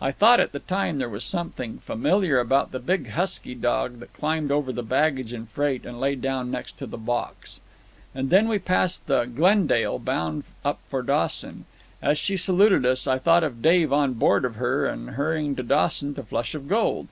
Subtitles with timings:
[0.00, 3.98] I thought at the time that there was something familiar about the big husky dog
[4.00, 7.60] that climbed over the baggage and freight and lay down next to the box.
[8.14, 11.66] And then we passed the Glendale, bound up for Dawson.
[12.00, 15.62] As she saluted us, I thought of Dave on board of her and hurrying to
[15.62, 17.08] Dawson to Flush of Gold.